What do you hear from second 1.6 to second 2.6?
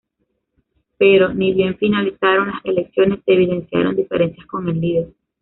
finalizaron